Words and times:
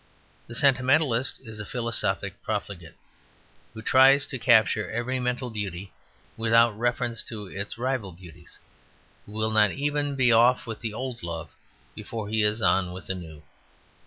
The 0.47 0.55
Sentimentalist 0.55 1.39
is 1.43 1.59
a 1.59 1.63
philosophic 1.63 2.41
profligate, 2.41 2.95
who 3.75 3.83
tries 3.83 4.25
to 4.25 4.39
capture 4.39 4.89
every 4.89 5.19
mental 5.19 5.51
beauty 5.51 5.93
without 6.35 6.75
reference 6.75 7.21
to 7.25 7.45
its 7.45 7.77
rival 7.77 8.11
beauties; 8.11 8.57
who 9.27 9.31
will 9.33 9.51
not 9.51 9.69
even 9.73 10.15
be 10.15 10.31
off 10.31 10.65
with 10.65 10.79
the 10.79 10.91
old 10.91 11.21
love 11.21 11.51
before 11.93 12.29
he 12.29 12.41
is 12.41 12.63
on 12.63 12.91
with 12.93 13.05
the 13.05 13.13
new. 13.13 13.43